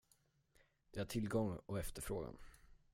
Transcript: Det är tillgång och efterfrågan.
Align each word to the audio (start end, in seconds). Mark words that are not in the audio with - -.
Det 0.91 0.99
är 0.99 1.05
tillgång 1.05 1.57
och 1.65 1.79
efterfrågan. 1.79 2.37